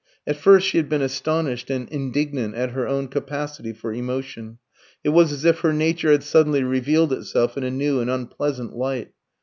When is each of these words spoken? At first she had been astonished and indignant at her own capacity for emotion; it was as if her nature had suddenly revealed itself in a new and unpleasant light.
At 0.25 0.35
first 0.35 0.65
she 0.67 0.77
had 0.77 0.89
been 0.89 1.03
astonished 1.03 1.69
and 1.69 1.87
indignant 1.89 2.55
at 2.55 2.71
her 2.71 2.87
own 2.87 3.07
capacity 3.07 3.71
for 3.71 3.93
emotion; 3.93 4.57
it 5.03 5.09
was 5.09 5.31
as 5.31 5.45
if 5.45 5.59
her 5.59 5.73
nature 5.73 6.09
had 6.11 6.23
suddenly 6.23 6.63
revealed 6.63 7.13
itself 7.13 7.55
in 7.55 7.63
a 7.63 7.69
new 7.69 7.99
and 7.99 8.09
unpleasant 8.09 8.75
light. 8.75 9.11